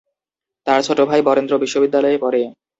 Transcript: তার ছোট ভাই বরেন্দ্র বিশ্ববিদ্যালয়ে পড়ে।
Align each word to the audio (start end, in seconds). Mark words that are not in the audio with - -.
তার 0.67 0.79
ছোট 0.83 0.99
ভাই 1.09 1.21
বরেন্দ্র 1.27 1.53
বিশ্ববিদ্যালয়ে 1.63 2.17
পড়ে। 2.17 2.41